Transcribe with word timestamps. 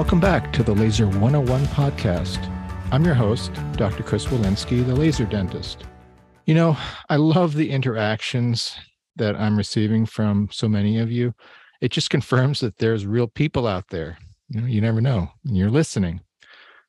welcome 0.00 0.18
back 0.18 0.50
to 0.50 0.62
the 0.62 0.74
Laser 0.74 1.06
101 1.06 1.66
podcast. 1.66 2.50
I'm 2.90 3.04
your 3.04 3.12
host, 3.12 3.52
Dr. 3.72 4.02
Chris 4.02 4.24
Walinski, 4.24 4.82
the 4.82 4.94
laser 4.94 5.26
dentist. 5.26 5.84
You 6.46 6.54
know, 6.54 6.74
I 7.10 7.16
love 7.16 7.52
the 7.52 7.70
interactions 7.70 8.74
that 9.16 9.36
I'm 9.36 9.58
receiving 9.58 10.06
from 10.06 10.48
so 10.50 10.70
many 10.70 10.98
of 10.98 11.12
you. 11.12 11.34
It 11.82 11.90
just 11.90 12.08
confirms 12.08 12.60
that 12.60 12.78
there's 12.78 13.04
real 13.04 13.26
people 13.26 13.66
out 13.66 13.88
there. 13.90 14.16
You 14.48 14.62
know, 14.62 14.66
you 14.66 14.80
never 14.80 15.02
know. 15.02 15.32
And 15.44 15.54
you're 15.54 15.68
listening. 15.68 16.22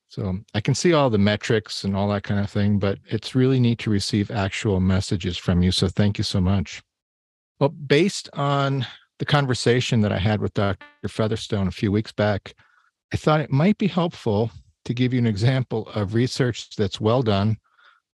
So 0.08 0.38
I 0.54 0.62
can 0.62 0.74
see 0.74 0.94
all 0.94 1.10
the 1.10 1.18
metrics 1.18 1.84
and 1.84 1.98
all 1.98 2.08
that 2.12 2.24
kind 2.24 2.40
of 2.40 2.50
thing, 2.50 2.80
but 2.80 2.98
it's 3.08 3.36
really 3.36 3.60
neat 3.60 3.80
to 3.80 3.90
receive 3.90 4.32
actual 4.32 4.80
messages 4.80 5.38
from 5.38 5.62
you. 5.62 5.74
So 5.74 5.90
thank 5.90 6.18
you 6.18 6.24
so 6.24 6.40
much. 6.40 6.82
Well, 7.60 7.72
based 7.72 8.30
on 8.32 8.88
the 9.20 9.26
conversation 9.26 10.00
that 10.00 10.14
I 10.14 10.18
had 10.18 10.40
with 10.40 10.54
Dr. 10.54 11.10
Featherstone 11.10 11.68
a 11.68 11.72
few 11.72 11.92
weeks 11.92 12.14
back, 12.14 12.56
I 13.14 13.18
thought 13.18 13.42
it 13.42 13.52
might 13.52 13.78
be 13.78 13.88
helpful 13.88 14.52
to 14.86 14.94
give 14.94 15.14
you 15.14 15.20
an 15.20 15.28
example 15.28 15.88
of 15.90 16.14
research 16.14 16.76
that's 16.76 17.02
well 17.02 17.22
done 17.22 17.58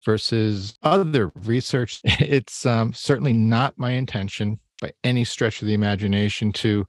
versus 0.06 0.78
other 0.84 1.32
research. 1.44 2.02
It's 2.20 2.66
um, 2.66 2.94
certainly 2.94 3.34
not 3.34 3.78
my 3.78 3.92
intention 3.92 4.60
by 4.82 4.92
any 5.04 5.23
stretch 5.23 5.62
of 5.62 5.68
the 5.68 5.73
imagination 5.73 6.52
to, 6.54 6.86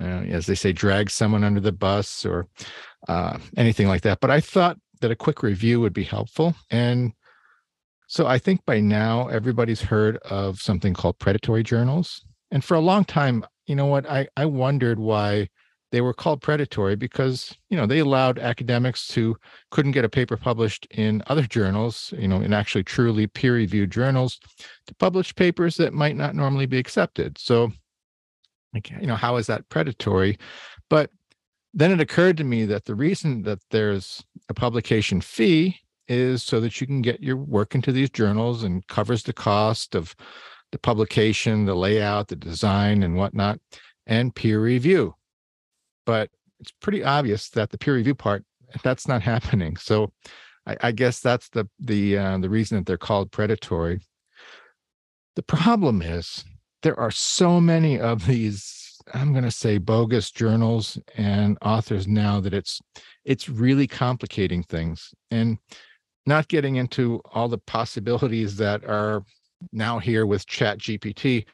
uh, 0.00 0.04
as 0.04 0.46
they 0.46 0.54
say, 0.54 0.72
drag 0.72 1.10
someone 1.10 1.44
under 1.44 1.60
the 1.60 1.72
bus 1.72 2.24
or 2.24 2.46
uh, 3.08 3.38
anything 3.56 3.88
like 3.88 4.02
that. 4.02 4.20
But 4.20 4.30
I 4.30 4.40
thought 4.40 4.78
that 5.00 5.10
a 5.10 5.16
quick 5.16 5.42
review 5.42 5.80
would 5.80 5.92
be 5.92 6.04
helpful. 6.04 6.54
And 6.70 7.12
so 8.06 8.26
I 8.26 8.38
think 8.38 8.64
by 8.64 8.80
now 8.80 9.28
everybody's 9.28 9.82
heard 9.82 10.16
of 10.18 10.60
something 10.60 10.94
called 10.94 11.18
predatory 11.18 11.62
journals. 11.62 12.24
And 12.50 12.64
for 12.64 12.74
a 12.74 12.80
long 12.80 13.04
time, 13.04 13.44
you 13.66 13.74
know 13.74 13.86
what, 13.86 14.08
I, 14.08 14.28
I 14.36 14.46
wondered 14.46 14.98
why 14.98 15.48
they 15.96 16.02
were 16.02 16.12
called 16.12 16.42
predatory 16.42 16.94
because 16.94 17.56
you 17.70 17.76
know 17.76 17.86
they 17.86 18.00
allowed 18.00 18.38
academics 18.38 19.14
who 19.14 19.34
couldn't 19.70 19.92
get 19.92 20.04
a 20.04 20.10
paper 20.10 20.36
published 20.36 20.86
in 20.90 21.22
other 21.28 21.46
journals 21.46 22.12
you 22.18 22.28
know 22.28 22.42
in 22.42 22.52
actually 22.52 22.84
truly 22.84 23.26
peer 23.26 23.54
reviewed 23.54 23.90
journals 23.90 24.38
to 24.86 24.94
publish 24.96 25.34
papers 25.34 25.78
that 25.78 25.94
might 25.94 26.14
not 26.14 26.34
normally 26.34 26.66
be 26.66 26.76
accepted. 26.76 27.38
So 27.38 27.72
like 28.74 28.90
you 28.90 29.06
know 29.06 29.16
how 29.16 29.36
is 29.36 29.46
that 29.46 29.66
predatory? 29.70 30.36
But 30.90 31.08
then 31.72 31.90
it 31.90 32.00
occurred 32.00 32.36
to 32.36 32.44
me 32.44 32.66
that 32.66 32.84
the 32.84 32.94
reason 32.94 33.40
that 33.44 33.60
there's 33.70 34.22
a 34.50 34.54
publication 34.54 35.22
fee 35.22 35.78
is 36.08 36.42
so 36.42 36.60
that 36.60 36.78
you 36.78 36.86
can 36.86 37.00
get 37.00 37.22
your 37.22 37.38
work 37.38 37.74
into 37.74 37.90
these 37.90 38.10
journals 38.10 38.64
and 38.64 38.86
covers 38.88 39.22
the 39.22 39.32
cost 39.32 39.94
of 39.94 40.14
the 40.72 40.78
publication 40.78 41.64
the 41.64 41.74
layout 41.74 42.28
the 42.28 42.36
design 42.36 43.02
and 43.02 43.16
whatnot 43.16 43.58
and 44.06 44.34
peer 44.34 44.60
review 44.60 45.14
but 46.06 46.30
it's 46.60 46.72
pretty 46.80 47.04
obvious 47.04 47.50
that 47.50 47.70
the 47.70 47.78
peer 47.78 47.94
review 47.94 48.14
part 48.14 48.44
that's 48.82 49.06
not 49.06 49.22
happening. 49.34 49.76
So 49.76 50.12
I, 50.66 50.76
I 50.80 50.92
guess 50.92 51.20
that's 51.20 51.48
the 51.50 51.68
the 51.78 52.16
uh, 52.16 52.38
the 52.38 52.50
reason 52.50 52.78
that 52.78 52.86
they're 52.86 52.96
called 52.96 53.30
predatory. 53.30 54.00
The 55.34 55.42
problem 55.42 56.00
is 56.00 56.44
there 56.82 56.98
are 56.98 57.10
so 57.10 57.60
many 57.60 58.00
of 58.00 58.26
these 58.26 58.86
I'm 59.14 59.32
going 59.32 59.44
to 59.44 59.50
say 59.50 59.78
bogus 59.78 60.30
journals 60.30 60.98
and 61.16 61.58
authors 61.62 62.08
now 62.08 62.40
that 62.40 62.54
it's 62.54 62.80
it's 63.24 63.48
really 63.48 63.86
complicating 63.86 64.62
things 64.62 65.14
and 65.30 65.58
not 66.26 66.48
getting 66.48 66.76
into 66.76 67.20
all 67.32 67.48
the 67.48 67.58
possibilities 67.58 68.56
that 68.56 68.84
are 68.84 69.22
now 69.72 69.98
here 69.98 70.26
with 70.26 70.46
chat 70.46 70.78
gpt 70.78 71.44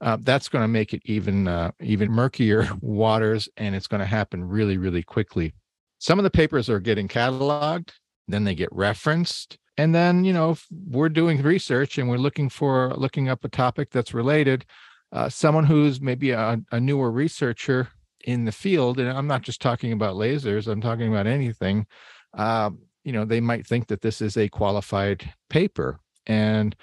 uh, 0.00 0.16
that's 0.20 0.48
going 0.48 0.62
to 0.62 0.68
make 0.68 0.94
it 0.94 1.02
even 1.04 1.48
uh, 1.48 1.70
even 1.80 2.10
murkier 2.10 2.68
waters 2.80 3.48
and 3.56 3.74
it's 3.74 3.88
going 3.88 4.00
to 4.00 4.06
happen 4.06 4.44
really 4.44 4.78
really 4.78 5.02
quickly. 5.02 5.52
Some 6.00 6.20
of 6.20 6.22
the 6.22 6.30
papers 6.30 6.70
are 6.70 6.78
getting 6.78 7.08
cataloged 7.08 7.90
then 8.28 8.44
they 8.44 8.54
get 8.54 8.68
referenced 8.72 9.58
and 9.76 9.94
then 9.94 10.24
you 10.24 10.32
know 10.32 10.56
we're 10.88 11.08
doing 11.08 11.42
research 11.42 11.98
and 11.98 12.08
we're 12.08 12.18
looking 12.18 12.48
for 12.48 12.92
looking 12.94 13.28
up 13.28 13.44
a 13.44 13.48
topic 13.48 13.90
that's 13.90 14.14
related 14.14 14.64
uh, 15.12 15.28
someone 15.28 15.64
who's 15.64 16.00
maybe 16.00 16.30
a, 16.30 16.60
a 16.70 16.78
newer 16.78 17.10
researcher 17.10 17.88
in 18.24 18.44
the 18.44 18.52
field 18.52 19.00
and 19.00 19.08
i'm 19.08 19.26
not 19.26 19.42
just 19.42 19.62
talking 19.62 19.92
about 19.92 20.16
lasers 20.16 20.68
i'm 20.68 20.80
talking 20.80 21.08
about 21.08 21.26
anything 21.26 21.86
um, 22.34 22.78
you 23.04 23.12
know 23.12 23.24
they 23.24 23.40
might 23.40 23.66
think 23.66 23.86
that 23.86 24.02
this 24.02 24.20
is 24.20 24.36
a 24.36 24.48
qualified 24.48 25.32
paper 25.48 25.98
and 26.26 26.76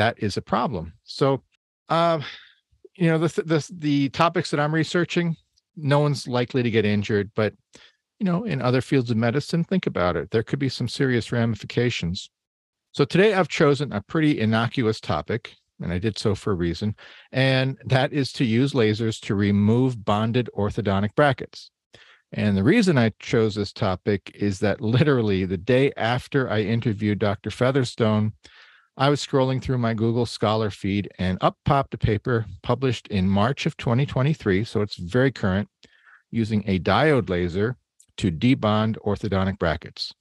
that 0.00 0.14
is 0.22 0.36
a 0.36 0.42
problem 0.42 0.92
so 1.04 1.42
uh, 1.90 2.20
you 2.96 3.08
know 3.08 3.18
the 3.18 3.42
the 3.42 3.68
the 3.78 4.08
topics 4.10 4.50
that 4.50 4.60
I'm 4.60 4.74
researching, 4.74 5.36
no 5.76 5.98
one's 5.98 6.28
likely 6.28 6.62
to 6.62 6.70
get 6.70 6.84
injured, 6.84 7.30
but 7.34 7.52
you 8.18 8.26
know, 8.26 8.44
in 8.44 8.62
other 8.62 8.80
fields 8.80 9.10
of 9.10 9.16
medicine, 9.16 9.64
think 9.64 9.86
about 9.86 10.16
it. 10.16 10.30
There 10.30 10.42
could 10.42 10.58
be 10.58 10.68
some 10.68 10.88
serious 10.88 11.32
ramifications. 11.32 12.30
So 12.92 13.04
today 13.04 13.34
I've 13.34 13.48
chosen 13.48 13.92
a 13.92 14.02
pretty 14.02 14.38
innocuous 14.38 15.00
topic, 15.00 15.54
and 15.80 15.92
I 15.92 15.98
did 15.98 16.18
so 16.18 16.34
for 16.34 16.52
a 16.52 16.56
reason, 16.56 16.94
and 17.32 17.78
that 17.86 18.12
is 18.12 18.32
to 18.34 18.44
use 18.44 18.72
lasers 18.72 19.20
to 19.22 19.34
remove 19.34 20.04
bonded 20.04 20.50
orthodontic 20.56 21.14
brackets. 21.14 21.70
And 22.32 22.56
the 22.56 22.62
reason 22.62 22.96
I 22.96 23.12
chose 23.18 23.56
this 23.56 23.72
topic 23.72 24.30
is 24.34 24.60
that 24.60 24.80
literally 24.80 25.44
the 25.46 25.56
day 25.56 25.90
after 25.96 26.48
I 26.48 26.60
interviewed 26.60 27.18
Dr. 27.18 27.50
Featherstone, 27.50 28.34
I 28.96 29.08
was 29.08 29.24
scrolling 29.24 29.62
through 29.62 29.78
my 29.78 29.94
Google 29.94 30.26
Scholar 30.26 30.70
feed 30.70 31.10
and 31.18 31.38
up 31.40 31.56
popped 31.64 31.94
a 31.94 31.98
paper 31.98 32.46
published 32.62 33.08
in 33.08 33.28
March 33.28 33.64
of 33.66 33.76
2023. 33.76 34.64
So 34.64 34.82
it's 34.82 34.96
very 34.96 35.32
current 35.32 35.68
using 36.30 36.62
a 36.66 36.78
diode 36.78 37.28
laser 37.28 37.76
to 38.18 38.30
debond 38.30 38.96
orthodontic 38.98 39.58
brackets. 39.58 40.12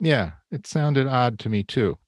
Yeah, 0.00 0.32
it 0.50 0.66
sounded 0.66 1.06
odd 1.06 1.38
to 1.40 1.48
me 1.48 1.62
too. 1.62 1.98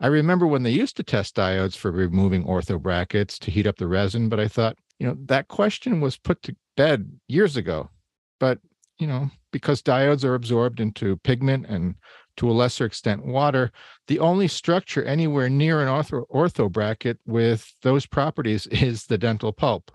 I 0.00 0.06
remember 0.06 0.46
when 0.46 0.62
they 0.62 0.70
used 0.70 0.96
to 0.96 1.02
test 1.02 1.36
diodes 1.36 1.76
for 1.76 1.90
removing 1.90 2.44
ortho 2.44 2.80
brackets 2.80 3.38
to 3.40 3.50
heat 3.50 3.66
up 3.66 3.76
the 3.76 3.86
resin, 3.86 4.28
but 4.28 4.40
I 4.40 4.48
thought, 4.48 4.76
you 4.98 5.06
know, 5.06 5.16
that 5.26 5.48
question 5.48 6.00
was 6.00 6.16
put 6.16 6.42
to 6.42 6.56
bed 6.76 7.12
years 7.28 7.56
ago. 7.56 7.90
But, 8.38 8.58
you 8.98 9.06
know, 9.06 9.30
because 9.52 9.82
diodes 9.82 10.24
are 10.24 10.34
absorbed 10.34 10.80
into 10.80 11.16
pigment 11.18 11.66
and 11.68 11.96
to 12.40 12.50
a 12.50 12.52
lesser 12.52 12.86
extent 12.86 13.24
water. 13.24 13.70
The 14.06 14.18
only 14.18 14.48
structure 14.48 15.04
anywhere 15.04 15.50
near 15.50 15.82
an 15.82 15.88
ortho, 15.88 16.26
ortho 16.28 16.72
bracket 16.72 17.18
with 17.26 17.70
those 17.82 18.06
properties 18.06 18.66
is 18.70 19.04
the 19.04 19.18
dental 19.18 19.52
pulp. 19.52 19.90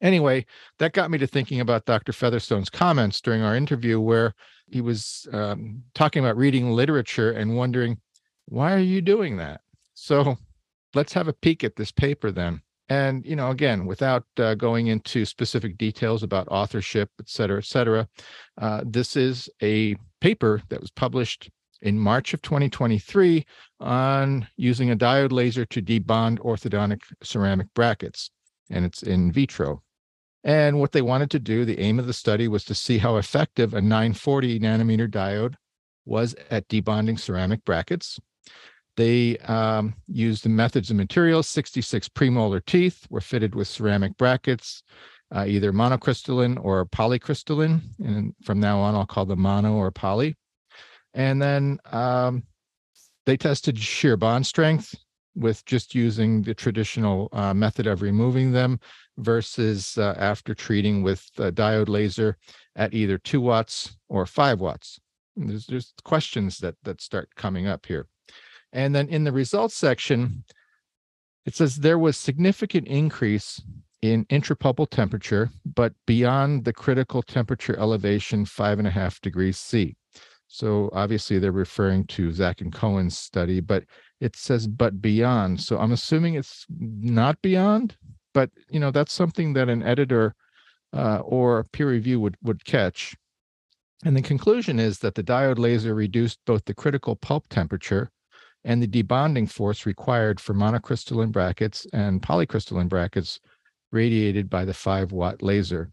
Anyway, 0.00 0.46
that 0.78 0.94
got 0.94 1.10
me 1.10 1.18
to 1.18 1.26
thinking 1.26 1.60
about 1.60 1.84
Dr. 1.84 2.12
Featherstone's 2.12 2.70
comments 2.70 3.20
during 3.20 3.42
our 3.42 3.54
interview, 3.54 4.00
where 4.00 4.34
he 4.66 4.80
was 4.80 5.28
um, 5.32 5.82
talking 5.94 6.24
about 6.24 6.38
reading 6.38 6.72
literature 6.72 7.30
and 7.30 7.54
wondering, 7.54 8.00
why 8.46 8.72
are 8.72 8.78
you 8.78 9.02
doing 9.02 9.36
that? 9.36 9.60
So 9.92 10.38
let's 10.94 11.12
have 11.12 11.28
a 11.28 11.34
peek 11.34 11.64
at 11.64 11.76
this 11.76 11.92
paper 11.92 12.30
then. 12.30 12.62
And, 12.88 13.24
you 13.26 13.36
know, 13.36 13.50
again, 13.50 13.84
without 13.84 14.24
uh, 14.38 14.54
going 14.54 14.86
into 14.86 15.26
specific 15.26 15.76
details 15.76 16.22
about 16.22 16.48
authorship, 16.48 17.10
et 17.20 17.28
cetera, 17.28 17.58
et 17.58 17.66
cetera, 17.66 18.08
uh, 18.60 18.82
this 18.84 19.16
is 19.16 19.48
a 19.62 19.96
paper 20.22 20.62
that 20.68 20.80
was 20.80 20.92
published 20.92 21.50
in 21.80 21.98
March 21.98 22.32
of 22.32 22.40
2023 22.42 23.44
on 23.80 24.46
using 24.56 24.92
a 24.92 24.96
diode 24.96 25.32
laser 25.32 25.64
to 25.66 25.82
debond 25.82 26.38
orthodontic 26.38 27.00
ceramic 27.24 27.66
brackets, 27.74 28.30
and 28.70 28.84
it's 28.84 29.02
in 29.02 29.32
vitro. 29.32 29.82
And 30.44 30.78
what 30.78 30.92
they 30.92 31.02
wanted 31.02 31.28
to 31.32 31.40
do, 31.40 31.64
the 31.64 31.80
aim 31.80 31.98
of 31.98 32.06
the 32.06 32.12
study 32.12 32.46
was 32.46 32.64
to 32.66 32.74
see 32.74 32.98
how 32.98 33.16
effective 33.16 33.74
a 33.74 33.82
940 33.82 34.60
nanometer 34.60 35.08
diode 35.08 35.54
was 36.04 36.36
at 36.50 36.68
debonding 36.68 37.18
ceramic 37.18 37.64
brackets. 37.64 38.20
They 38.96 39.38
um, 39.38 39.94
used 40.06 40.44
the 40.44 40.50
methods 40.50 40.90
and 40.90 40.98
materials. 40.98 41.48
66 41.48 42.08
premolar 42.10 42.64
teeth 42.64 43.06
were 43.10 43.20
fitted 43.20 43.56
with 43.56 43.66
ceramic 43.66 44.16
brackets, 44.16 44.84
uh, 45.34 45.44
either 45.46 45.72
monocrystalline 45.72 46.62
or 46.62 46.84
polycrystalline. 46.86 47.80
And 48.04 48.34
from 48.44 48.60
now 48.60 48.78
on, 48.80 48.94
I'll 48.94 49.06
call 49.06 49.26
them 49.26 49.40
mono 49.40 49.74
or 49.74 49.90
poly. 49.90 50.36
And 51.14 51.40
then 51.40 51.78
um, 51.90 52.44
they 53.26 53.36
tested 53.36 53.78
shear 53.78 54.16
bond 54.16 54.46
strength 54.46 54.94
with 55.34 55.64
just 55.64 55.94
using 55.94 56.42
the 56.42 56.54
traditional 56.54 57.28
uh, 57.32 57.54
method 57.54 57.86
of 57.86 58.02
removing 58.02 58.52
them 58.52 58.78
versus 59.18 59.96
uh, 59.98 60.14
after 60.18 60.54
treating 60.54 61.02
with 61.02 61.26
diode 61.36 61.88
laser 61.88 62.36
at 62.76 62.92
either 62.92 63.18
two 63.18 63.40
watts 63.40 63.96
or 64.08 64.26
five 64.26 64.60
watts. 64.60 65.00
there's, 65.36 65.66
there's 65.66 65.92
questions 66.04 66.58
that 66.58 66.74
that 66.82 67.00
start 67.00 67.28
coming 67.36 67.66
up 67.66 67.86
here. 67.86 68.06
And 68.72 68.94
then 68.94 69.08
in 69.08 69.24
the 69.24 69.32
results 69.32 69.74
section, 69.74 70.44
it 71.44 71.54
says 71.54 71.76
there 71.76 71.98
was 71.98 72.16
significant 72.16 72.86
increase 72.88 73.60
in 74.02 74.24
intrapulpal 74.26 74.90
temperature, 74.90 75.50
but 75.64 75.94
beyond 76.06 76.64
the 76.64 76.72
critical 76.72 77.22
temperature 77.22 77.78
elevation, 77.78 78.44
five 78.44 78.78
and 78.78 78.88
a 78.88 78.90
half 78.90 79.20
degrees 79.20 79.56
C. 79.56 79.96
So 80.48 80.90
obviously 80.92 81.38
they're 81.38 81.52
referring 81.52 82.04
to 82.08 82.30
Zach 82.32 82.60
and 82.60 82.72
Cohen's 82.72 83.16
study, 83.16 83.60
but 83.60 83.84
it 84.20 84.36
says 84.36 84.66
but 84.66 85.00
beyond. 85.00 85.60
So 85.60 85.78
I'm 85.78 85.92
assuming 85.92 86.34
it's 86.34 86.66
not 86.68 87.40
beyond, 87.40 87.96
but 88.34 88.50
you 88.68 88.78
know 88.78 88.90
that's 88.90 89.12
something 89.12 89.54
that 89.54 89.70
an 89.70 89.82
editor 89.82 90.34
uh, 90.92 91.20
or 91.20 91.64
peer 91.72 91.88
review 91.88 92.20
would 92.20 92.36
would 92.42 92.64
catch. 92.64 93.16
And 94.04 94.16
the 94.16 94.22
conclusion 94.22 94.78
is 94.80 94.98
that 94.98 95.14
the 95.14 95.22
diode 95.22 95.58
laser 95.58 95.94
reduced 95.94 96.40
both 96.44 96.64
the 96.64 96.74
critical 96.74 97.14
pulp 97.16 97.48
temperature 97.48 98.10
and 98.64 98.82
the 98.82 98.86
debonding 98.86 99.50
force 99.50 99.86
required 99.86 100.40
for 100.40 100.54
monocrystalline 100.54 101.32
brackets 101.32 101.86
and 101.92 102.20
polycrystalline 102.20 102.88
brackets 102.88 103.40
radiated 103.92 104.50
by 104.50 104.64
the 104.64 104.74
5 104.74 105.12
watt 105.12 105.42
laser. 105.42 105.90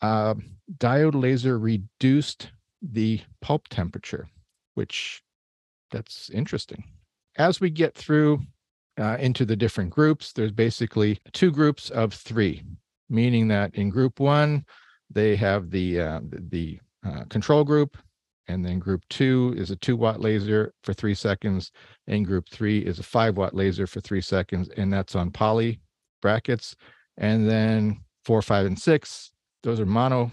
Uh, 0.00 0.34
diode 0.78 1.20
laser 1.20 1.58
reduced 1.58 2.50
the 2.82 3.20
pulp 3.42 3.68
temperature, 3.68 4.28
which 4.74 5.22
that's 5.90 6.30
interesting. 6.30 6.84
As 7.36 7.60
we 7.60 7.70
get 7.70 7.94
through 7.94 8.40
uh, 8.98 9.16
into 9.18 9.44
the 9.44 9.56
different 9.56 9.90
groups, 9.90 10.32
there's 10.32 10.52
basically 10.52 11.18
two 11.32 11.50
groups 11.50 11.90
of 11.90 12.14
three, 12.14 12.62
meaning 13.08 13.48
that 13.48 13.74
in 13.74 13.90
group 13.90 14.20
one, 14.20 14.64
they 15.10 15.36
have 15.36 15.70
the 15.70 16.00
uh, 16.00 16.20
the 16.22 16.78
uh, 17.04 17.24
control 17.28 17.64
group, 17.64 17.96
and 18.46 18.64
then 18.64 18.78
group 18.78 19.02
two 19.10 19.54
is 19.56 19.70
a 19.70 19.76
two 19.76 19.96
watt 19.96 20.20
laser 20.20 20.72
for 20.82 20.92
three 20.92 21.14
seconds, 21.14 21.72
and 22.06 22.26
group 22.26 22.48
three 22.50 22.80
is 22.80 22.98
a 22.98 23.02
five 23.02 23.36
watt 23.36 23.54
laser 23.54 23.86
for 23.86 24.00
three 24.00 24.20
seconds, 24.20 24.68
and 24.76 24.92
that's 24.92 25.14
on 25.14 25.30
poly 25.30 25.80
brackets. 26.22 26.76
And 27.20 27.48
then 27.48 28.00
four, 28.24 28.42
five, 28.42 28.66
and 28.66 28.78
six, 28.78 29.30
those 29.62 29.78
are 29.78 29.86
mono 29.86 30.32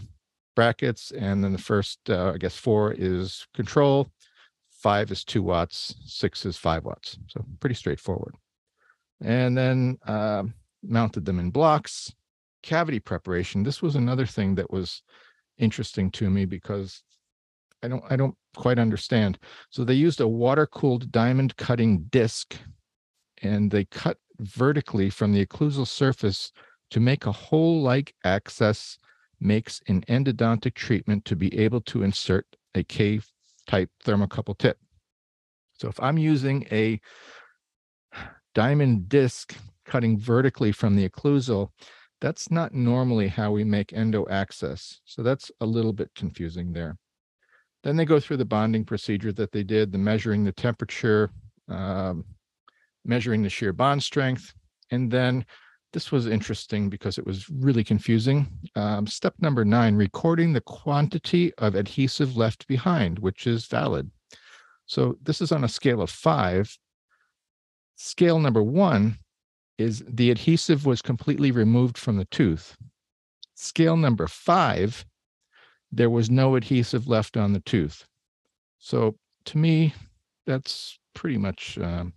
brackets. 0.56 1.12
And 1.12 1.44
then 1.44 1.52
the 1.52 1.60
first, 1.60 2.00
uh, 2.10 2.32
I 2.34 2.38
guess, 2.38 2.56
four 2.56 2.96
is 2.98 3.46
control, 3.54 4.10
five 4.72 5.12
is 5.12 5.24
two 5.24 5.44
watts, 5.44 5.94
six 6.06 6.46
is 6.46 6.58
five 6.58 6.86
watts. 6.86 7.20
So 7.28 7.46
pretty 7.60 7.76
straightforward. 7.76 8.36
And 9.22 9.56
then 9.56 9.98
uh, 10.08 10.44
mounted 10.82 11.26
them 11.26 11.40
in 11.40 11.52
blocks. 11.52 12.12
Cavity 12.64 13.00
preparation. 13.00 13.64
This 13.64 13.82
was 13.82 13.96
another 13.96 14.26
thing 14.26 14.56
that 14.56 14.72
was 14.72 15.04
interesting 15.58 16.10
to 16.12 16.30
me 16.30 16.46
because 16.46 17.04
I 17.84 17.88
don't 17.88 18.04
I 18.10 18.16
don't 18.16 18.36
quite 18.56 18.80
understand. 18.80 19.38
So 19.70 19.84
they 19.84 19.94
used 19.94 20.22
a 20.22 20.28
water-cooled 20.28 21.12
diamond 21.12 21.56
cutting 21.58 22.06
disc 22.10 22.56
and 23.44 23.70
they 23.70 23.86
cut 23.86 24.18
vertically 24.40 25.10
from 25.10 25.34
the 25.34 25.46
occlusal 25.46 25.88
surface 25.88 26.52
to 26.92 27.00
make 27.00 27.26
a 27.26 27.32
hole-like 27.32 28.14
access 28.24 28.98
makes 29.40 29.82
an 29.88 30.02
endodontic 30.10 30.74
treatment 30.74 31.26
to 31.26 31.36
be 31.36 31.58
able 31.58 31.82
to 31.82 32.04
insert 32.04 32.46
a 32.76 32.84
K-type 32.84 33.90
thermocouple 34.04 34.58
tip. 34.58 34.78
So 35.74 35.88
if 35.88 36.00
I'm 36.00 36.18
using 36.18 36.66
a 36.72 37.00
diamond 38.56 39.10
disc 39.10 39.56
cutting 39.86 40.18
vertically 40.18 40.72
from 40.72 40.96
the 40.96 41.08
occlusal, 41.08 41.70
that's 42.20 42.50
not 42.50 42.74
normally 42.74 43.28
how 43.28 43.52
we 43.52 43.64
make 43.64 43.94
endo 43.94 44.28
access. 44.30 45.02
So 45.06 45.22
that's 45.22 45.52
a 45.62 45.66
little 45.66 45.94
bit 45.94 46.10
confusing 46.16 46.74
there. 46.74 46.98
Then 47.84 47.96
they 47.96 48.06
go 48.06 48.20
through 48.20 48.38
the 48.38 48.46
bonding 48.46 48.86
procedure 48.86 49.32
that 49.34 49.52
they 49.52 49.64
did, 49.64 49.92
the 49.92 50.00
measuring 50.00 50.44
the 50.44 50.52
temperature, 50.52 51.30
um, 51.70 52.26
measuring 53.06 53.44
the 53.44 53.50
shear 53.50 53.72
bond 53.72 54.02
strength, 54.02 54.54
and 54.90 55.12
then 55.12 55.46
this 55.94 56.12
was 56.12 56.28
interesting 56.28 56.90
because 56.90 57.18
it 57.18 57.26
was 57.26 57.50
really 57.50 57.84
confusing. 57.84 58.48
Um, 58.76 59.08
step 59.08 59.34
number 59.40 59.64
nine, 59.64 59.96
recording 59.96 60.54
the 60.54 60.62
quantity 60.62 61.54
of 61.56 61.76
adhesive 61.76 62.36
left 62.36 62.68
behind, 62.68 63.20
which 63.20 63.48
is 63.48 63.66
valid. 63.66 64.12
So 64.86 65.18
this 65.22 65.42
is 65.42 65.52
on 65.52 65.64
a 65.64 65.70
scale 65.70 66.02
of 66.02 66.10
five. 66.10 66.78
Scale 67.96 68.40
number 68.40 68.64
one 68.64 69.18
is 69.78 70.04
the 70.08 70.32
adhesive 70.32 70.86
was 70.86 71.02
completely 71.02 71.52
removed 71.52 71.98
from 71.98 72.18
the 72.18 72.26
tooth. 72.26 72.76
Scale 73.56 73.98
number 73.98 74.28
five, 74.28 75.06
there 75.92 76.10
was 76.10 76.30
no 76.30 76.56
adhesive 76.56 77.08
left 77.08 77.38
on 77.38 77.54
the 77.54 77.60
tooth. 77.62 78.06
So 78.80 79.16
to 79.46 79.58
me, 79.58 79.94
that's 80.46 81.00
pretty 81.14 81.38
much 81.38 81.78
um, 81.80 82.14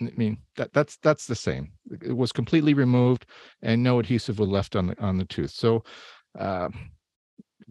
I 0.00 0.10
mean 0.16 0.38
that 0.56 0.72
that's 0.72 0.98
that's 0.98 1.26
the 1.26 1.34
same. 1.34 1.72
It 2.02 2.16
was 2.16 2.32
completely 2.32 2.74
removed, 2.74 3.26
and 3.62 3.82
no 3.82 3.98
adhesive 3.98 4.38
was 4.38 4.48
left 4.48 4.76
on 4.76 4.88
the 4.88 5.00
on 5.02 5.16
the 5.16 5.24
tooth. 5.24 5.50
So, 5.50 5.84
uh, 6.38 6.68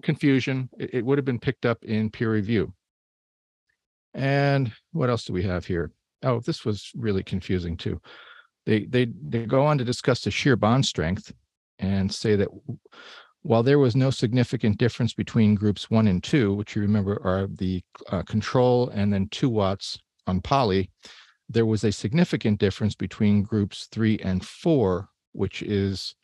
confusion. 0.02 0.70
It, 0.78 0.94
it 0.96 1.06
would 1.06 1.18
have 1.18 1.26
been 1.26 1.40
picked 1.40 1.66
up 1.66 1.84
in 1.84 2.10
peer 2.10 2.32
review. 2.32 2.74
And 4.14 4.72
what 4.92 5.10
else 5.10 5.26
do 5.26 5.34
we 5.34 5.44
have 5.44 5.66
here? 5.66 5.92
Oh, 6.24 6.40
this 6.40 6.66
was 6.66 6.92
really 6.96 7.24
confusing 7.24 7.78
too. 7.78 8.02
They 8.66 8.86
they 8.86 9.08
they 9.24 9.46
go 9.46 9.66
on 9.66 9.78
to 9.78 9.84
discuss 9.84 10.22
the 10.22 10.32
shear 10.32 10.56
bond 10.56 10.86
strength 10.86 11.34
and 11.80 12.12
say 12.12 12.36
that 12.38 12.48
while 13.42 13.62
there 13.62 13.78
was 13.78 13.96
no 13.96 14.10
significant 14.10 14.78
difference 14.78 15.14
between 15.14 15.54
groups 15.54 15.92
one 15.92 16.08
and 16.08 16.24
two, 16.24 16.54
which 16.54 16.76
you 16.76 16.82
remember 16.82 17.22
are 17.24 17.48
the 17.48 17.84
uh, 18.10 18.24
control 18.24 18.90
and 18.90 19.14
then 19.14 19.28
two 19.30 19.50
watts 19.50 20.00
on 20.26 20.42
poly, 20.42 20.90
there 21.50 21.66
was 21.66 21.84
a 21.84 21.92
significant 21.92 22.60
difference 22.60 22.96
between 22.96 23.44
groups 23.44 23.88
three 23.92 24.18
and 24.20 24.46
four, 24.46 25.10
which 25.34 25.62
is 25.62 26.16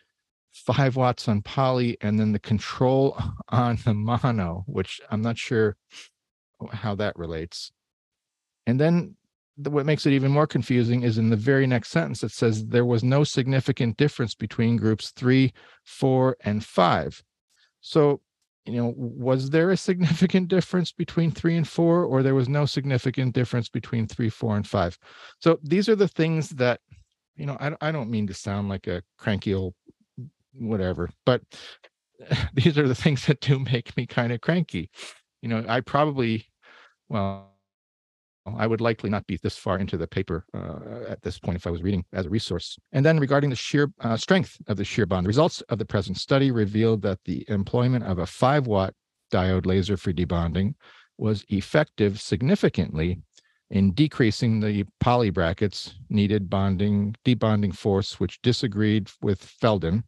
five 0.52 0.96
watts 0.96 1.28
on 1.28 1.42
poly 1.42 1.98
and 2.02 2.20
then 2.20 2.32
the 2.32 2.40
control 2.40 3.18
on 3.50 3.78
the 3.86 3.94
mono, 3.94 4.64
which 4.68 5.00
I'm 5.10 5.22
not 5.22 5.38
sure 5.38 5.78
how 6.72 6.96
that 6.96 7.18
relates. 7.18 7.72
And 8.68 8.80
then 8.80 9.16
what 9.58 9.86
makes 9.86 10.06
it 10.06 10.14
even 10.14 10.32
more 10.32 10.48
confusing 10.48 11.04
is 11.04 11.18
in 11.18 11.30
the 11.30 11.36
very 11.36 11.68
next 11.68 11.90
sentence, 11.90 12.24
it 12.24 12.32
says 12.32 12.68
there 12.68 12.86
was 12.86 13.04
no 13.04 13.24
significant 13.24 13.98
difference 13.98 14.34
between 14.34 14.78
groups 14.78 15.12
three, 15.12 15.54
four, 15.84 16.38
and 16.42 16.64
five. 16.64 17.22
So 17.82 18.22
you 18.66 18.74
know, 18.74 18.94
was 18.96 19.50
there 19.50 19.72
a 19.72 19.78
significant 19.78 20.48
difference 20.56 20.92
between 20.92 21.32
three 21.32 21.58
and 21.58 21.68
four, 21.68 22.04
or 22.04 22.22
there 22.22 22.36
was 22.36 22.50
no 22.50 22.66
significant 22.66 23.34
difference 23.34 23.70
between 23.70 24.08
three, 24.08 24.30
four, 24.30 24.56
and 24.56 24.68
five? 24.68 24.98
So 25.40 25.60
these 25.64 25.90
are 25.90 25.96
the 25.96 26.08
things 26.08 26.50
that, 26.50 26.80
you 27.36 27.46
know, 27.46 27.58
I, 27.60 27.76
I 27.82 27.92
don't 27.92 28.12
mean 28.12 28.28
to 28.28 28.34
sound 28.34 28.70
like 28.70 28.88
a 28.88 29.02
cranky 29.18 29.54
old 29.54 29.74
whatever, 30.54 31.10
but 31.26 31.42
these 32.54 32.78
are 32.78 32.88
the 32.88 32.96
things 32.96 33.26
that 33.26 33.40
do 33.40 33.60
make 33.60 33.96
me 33.98 34.06
kind 34.06 34.32
of 34.32 34.42
cranky. 34.42 34.90
You 35.42 35.50
know, 35.50 35.66
I 35.68 35.82
probably, 35.82 36.46
well, 37.10 37.51
I 38.46 38.66
would 38.66 38.82
likely 38.82 39.10
not 39.10 39.28
be 39.28 39.38
this 39.38 39.58
far 39.58 39.78
into 39.78 39.98
the 39.98 40.08
paper 40.08 40.46
uh, 40.54 41.06
at 41.08 41.22
this 41.22 41.38
point 41.38 41.58
if 41.58 41.68
I 41.68 41.70
was 41.70 41.84
reading 41.84 42.04
as 42.12 42.26
a 42.26 42.30
resource. 42.30 42.78
And 42.92 43.06
then 43.06 43.20
regarding 43.20 43.52
the 43.52 43.56
shear 43.56 43.92
uh, 44.00 44.18
strength 44.18 44.58
of 44.68 44.78
the 44.78 44.84
shear 44.84 45.06
bond, 45.06 45.26
the 45.26 45.30
results 45.30 45.62
of 45.62 45.78
the 45.78 45.86
present 45.86 46.18
study 46.18 46.52
revealed 46.52 47.02
that 47.04 47.20
the 47.26 47.46
employment 47.50 48.04
of 48.06 48.20
a 48.20 48.26
5 48.26 48.68
watt 48.68 48.94
diode 49.32 49.66
laser 49.66 49.96
for 49.96 50.12
debonding 50.12 50.74
was 51.18 51.46
effective 51.50 52.20
significantly 52.20 53.22
in 53.70 53.94
decreasing 53.94 54.60
the 54.60 54.86
poly 55.00 55.30
brackets 55.30 55.96
needed 56.10 56.50
bonding 56.50 57.16
debonding 57.24 57.74
force 57.74 58.20
which 58.20 58.42
disagreed 58.42 59.10
with 59.22 59.42
Feldon 59.42 60.04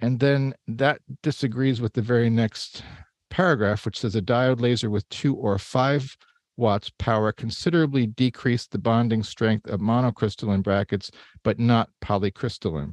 and 0.00 0.20
then 0.20 0.54
that 0.66 1.00
disagrees 1.22 1.80
with 1.80 1.94
the 1.94 2.02
very 2.02 2.28
next 2.28 2.82
paragraph 3.30 3.86
which 3.86 3.98
says 3.98 4.14
a 4.14 4.20
diode 4.20 4.60
laser 4.60 4.90
with 4.90 5.08
2 5.08 5.34
or 5.34 5.58
5 5.58 6.16
watts 6.58 6.90
power 6.98 7.32
considerably 7.32 8.06
decreased 8.06 8.72
the 8.72 8.78
bonding 8.78 9.22
strength 9.22 9.68
of 9.70 9.80
monocrystalline 9.80 10.62
brackets, 10.62 11.10
but 11.44 11.58
not 11.58 11.88
polycrystalline. 12.04 12.92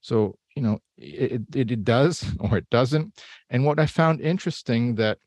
So, 0.00 0.36
you 0.54 0.62
know, 0.62 0.80
it, 0.98 1.42
it, 1.54 1.70
it 1.70 1.84
does 1.84 2.24
or 2.40 2.58
it 2.58 2.68
doesn't. 2.70 3.18
And 3.48 3.64
what 3.64 3.78
I 3.78 3.86
found 3.86 4.20
interesting 4.20 4.96
that 4.96 5.18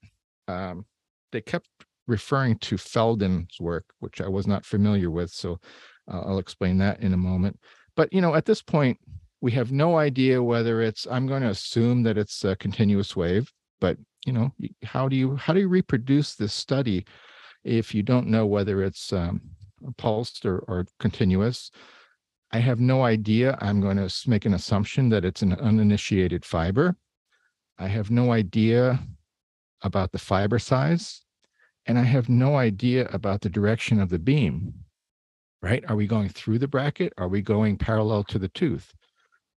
um, 0.48 0.86
they 1.32 1.42
kept 1.42 1.70
referring 2.08 2.58
to 2.58 2.78
Feldon's 2.78 3.60
work, 3.60 3.86
which 4.00 4.20
I 4.20 4.28
was 4.28 4.46
not 4.46 4.66
familiar 4.66 5.10
with. 5.10 5.32
So 5.32 5.60
uh, 6.12 6.22
I'll 6.22 6.40
explain 6.40 6.78
that 6.80 7.02
in 7.02 7.14
a 7.14 7.18
moment. 7.18 7.60
But, 7.96 8.12
you 8.12 8.22
know, 8.22 8.36
at 8.36 8.46
this 8.46 8.62
point, 8.62 9.00
we 9.42 9.52
have 9.54 9.72
no 9.72 9.98
idea 9.98 10.44
whether 10.44 10.82
it's, 10.82 11.08
I'm 11.10 11.28
going 11.28 11.44
to 11.44 11.50
assume 11.50 12.04
that 12.04 12.18
it's 12.18 12.44
a 12.44 12.56
continuous 12.58 13.16
wave, 13.16 13.52
but, 13.80 13.98
you 14.26 14.34
know, 14.34 14.52
how 14.84 15.08
do 15.08 15.16
you, 15.16 15.38
how 15.38 15.54
do 15.54 15.62
you 15.62 15.70
reproduce 15.70 16.36
this 16.36 16.52
study 16.52 17.06
if 17.64 17.94
you 17.94 18.04
don't 18.04 18.28
know 18.28 18.46
whether 18.46 18.84
it's 18.84 19.12
um, 19.14 19.42
pulsed 19.98 20.46
or, 20.46 20.60
or 20.60 20.86
continuous. 21.00 21.72
I 22.52 22.60
have 22.60 22.80
no 22.80 23.04
idea. 23.04 23.58
I'm 23.62 23.80
going 23.80 23.98
to 23.98 24.12
make 24.30 24.46
an 24.46 24.54
assumption 24.54 25.10
that 25.10 25.26
it's 25.26 25.42
an 25.42 25.54
uninitiated 25.54 26.44
fiber. 26.44 26.96
I 27.78 27.88
have 27.88 28.12
no 28.12 28.32
idea 28.32 29.00
about 29.82 30.12
the 30.12 30.20
fiber 30.20 30.60
size, 30.60 31.22
and 31.86 31.98
I 31.98 32.04
have 32.04 32.28
no 32.28 32.58
idea 32.58 33.08
about 33.14 33.42
the 33.42 33.50
direction 33.50 34.00
of 34.00 34.10
the 34.10 34.20
beam, 34.20 34.74
right? 35.62 35.84
Are 35.88 35.96
we 35.96 36.08
going 36.08 36.30
through 36.30 36.60
the 36.60 36.68
bracket? 36.68 37.14
Are 37.18 37.30
we 37.30 37.42
going 37.42 37.78
parallel 37.78 38.24
to 38.26 38.40
the 38.40 38.50
tooth 38.50 38.94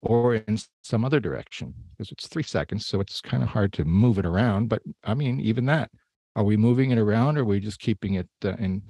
or 0.02 0.34
in 0.34 0.58
some 0.82 1.04
other 1.04 1.20
direction? 1.20 1.72
Because 1.96 2.12
it's 2.12 2.26
three 2.26 2.42
seconds, 2.42 2.86
so 2.86 3.00
it's 3.00 3.20
kind 3.20 3.42
of 3.42 3.48
hard 3.48 3.72
to 3.74 3.84
move 3.84 4.18
it 4.18 4.26
around. 4.26 4.68
But 4.68 4.82
I 5.04 5.14
mean, 5.14 5.40
even 5.40 5.64
that, 5.66 5.90
are 6.40 6.44
we 6.44 6.56
moving 6.56 6.90
it 6.90 6.98
around 6.98 7.36
or 7.36 7.42
are 7.42 7.44
we 7.44 7.60
just 7.60 7.78
keeping 7.78 8.14
it 8.14 8.28
uh, 8.46 8.54
in 8.54 8.82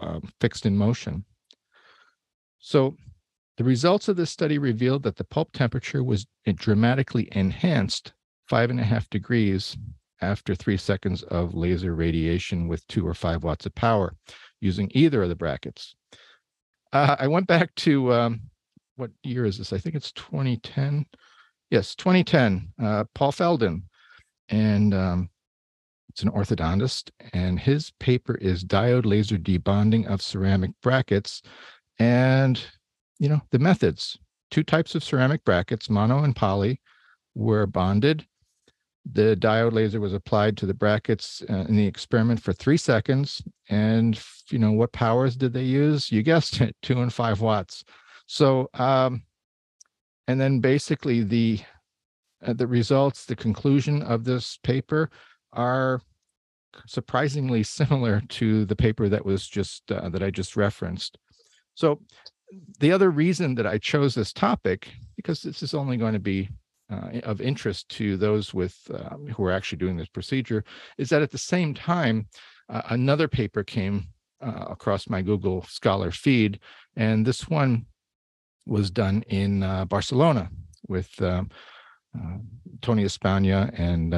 uh, 0.00 0.20
fixed 0.40 0.66
in 0.66 0.76
motion? 0.76 1.24
So 2.60 2.96
the 3.56 3.64
results 3.64 4.06
of 4.06 4.14
this 4.14 4.30
study 4.30 4.56
revealed 4.56 5.02
that 5.02 5.16
the 5.16 5.24
pulp 5.24 5.50
temperature 5.52 6.04
was 6.04 6.28
dramatically 6.54 7.28
enhanced 7.32 8.12
five 8.48 8.70
and 8.70 8.78
a 8.78 8.84
half 8.84 9.10
degrees 9.10 9.76
after 10.20 10.54
three 10.54 10.76
seconds 10.76 11.24
of 11.24 11.56
laser 11.56 11.92
radiation 11.92 12.68
with 12.68 12.86
two 12.86 13.04
or 13.04 13.14
five 13.14 13.42
watts 13.42 13.66
of 13.66 13.74
power 13.74 14.14
using 14.60 14.88
either 14.94 15.24
of 15.24 15.28
the 15.28 15.34
brackets. 15.34 15.96
Uh, 16.92 17.16
I 17.18 17.26
went 17.26 17.48
back 17.48 17.74
to 17.76 18.12
um, 18.12 18.42
what 18.94 19.10
year 19.24 19.44
is 19.44 19.58
this? 19.58 19.72
I 19.72 19.78
think 19.78 19.96
it's 19.96 20.12
2010. 20.12 21.04
Yes, 21.68 21.96
2010. 21.96 22.72
Uh, 22.80 23.04
Paul 23.12 23.32
Feldon, 23.32 23.88
and 24.50 24.94
um, 24.94 25.30
it's 26.12 26.22
an 26.22 26.30
orthodontist, 26.30 27.10
and 27.32 27.58
his 27.58 27.90
paper 27.98 28.34
is 28.34 28.64
diode 28.64 29.06
laser 29.06 29.38
debonding 29.38 30.06
of 30.06 30.20
ceramic 30.20 30.72
brackets, 30.82 31.40
and 31.98 32.62
you 33.18 33.28
know 33.30 33.40
the 33.50 33.58
methods. 33.58 34.18
Two 34.50 34.62
types 34.62 34.94
of 34.94 35.02
ceramic 35.02 35.42
brackets, 35.44 35.88
mono 35.88 36.22
and 36.22 36.36
poly, 36.36 36.78
were 37.34 37.66
bonded. 37.66 38.26
The 39.10 39.34
diode 39.36 39.72
laser 39.72 39.98
was 39.98 40.12
applied 40.12 40.58
to 40.58 40.66
the 40.66 40.74
brackets 40.74 41.42
uh, 41.48 41.64
in 41.68 41.76
the 41.76 41.86
experiment 41.86 42.42
for 42.42 42.52
three 42.52 42.76
seconds. 42.76 43.42
And, 43.70 44.20
you 44.50 44.58
know, 44.58 44.72
what 44.72 44.92
powers 44.92 45.36
did 45.36 45.54
they 45.54 45.64
use? 45.64 46.12
You 46.12 46.22
guessed 46.22 46.60
it, 46.60 46.76
two 46.82 47.00
and 47.00 47.12
five 47.12 47.40
watts. 47.40 47.82
So, 48.26 48.68
um, 48.74 49.22
and 50.28 50.38
then 50.38 50.60
basically 50.60 51.24
the 51.24 51.60
uh, 52.46 52.52
the 52.52 52.66
results, 52.66 53.24
the 53.24 53.36
conclusion 53.36 54.02
of 54.02 54.24
this 54.24 54.58
paper 54.62 55.10
are 55.52 56.00
surprisingly 56.86 57.62
similar 57.62 58.22
to 58.28 58.64
the 58.64 58.76
paper 58.76 59.08
that 59.08 59.24
was 59.24 59.46
just 59.46 59.90
uh, 59.90 60.08
that 60.08 60.22
I 60.22 60.30
just 60.30 60.56
referenced. 60.56 61.18
So 61.74 62.00
the 62.80 62.92
other 62.92 63.10
reason 63.10 63.54
that 63.54 63.66
I 63.66 63.78
chose 63.78 64.14
this 64.14 64.32
topic 64.32 64.90
because 65.16 65.42
this 65.42 65.62
is 65.62 65.74
only 65.74 65.96
going 65.96 66.12
to 66.12 66.20
be 66.20 66.48
uh, 66.90 67.20
of 67.22 67.40
interest 67.40 67.88
to 67.88 68.16
those 68.16 68.52
with 68.52 68.76
uh, 68.92 69.16
who 69.34 69.44
are 69.44 69.52
actually 69.52 69.78
doing 69.78 69.96
this 69.96 70.08
procedure 70.08 70.64
is 70.98 71.08
that 71.08 71.22
at 71.22 71.30
the 71.30 71.38
same 71.38 71.72
time 71.72 72.26
uh, 72.68 72.82
another 72.90 73.28
paper 73.28 73.62
came 73.62 74.08
uh, 74.42 74.66
across 74.70 75.08
my 75.08 75.22
Google 75.22 75.62
Scholar 75.68 76.10
feed, 76.10 76.58
and 76.96 77.24
this 77.24 77.48
one 77.48 77.86
was 78.66 78.90
done 78.90 79.22
in 79.28 79.62
uh, 79.62 79.84
Barcelona 79.84 80.50
with 80.88 81.10
um, 81.22 81.50
uh, 82.18 82.38
Tony 82.80 83.04
Espana 83.04 83.70
and 83.74 84.12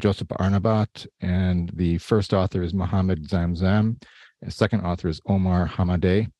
Josep 0.00 0.28
Arnabat, 0.38 1.06
and 1.20 1.70
the 1.74 1.98
first 1.98 2.34
author 2.34 2.62
is 2.62 2.74
Mohammed 2.74 3.28
Zamzam, 3.28 4.02
and 4.42 4.52
second 4.52 4.82
author 4.82 5.08
is 5.08 5.20
Omar 5.26 5.66
Hamadeh, 5.66 6.30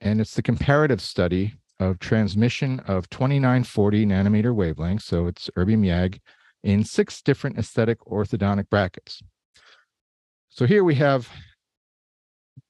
and 0.00 0.20
it's 0.20 0.34
the 0.34 0.42
comparative 0.42 1.00
study 1.00 1.54
of 1.78 1.98
transmission 1.98 2.80
of 2.80 3.08
2940 3.10 4.06
nanometer 4.06 4.54
wavelengths. 4.54 5.02
So 5.02 5.26
it's 5.26 5.50
erbium 5.56 5.84
YAG 5.84 6.20
in 6.64 6.84
six 6.84 7.22
different 7.22 7.58
aesthetic 7.58 8.00
orthodontic 8.00 8.68
brackets. 8.70 9.22
So 10.48 10.66
here 10.66 10.84
we 10.84 10.94
have 10.96 11.28